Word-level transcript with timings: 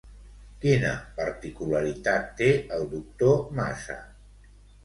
Quina 0.63 0.93
particularitat 1.19 2.33
té 2.41 2.49
el 2.79 2.89
doctor 2.97 3.39
Massa? 3.61 4.03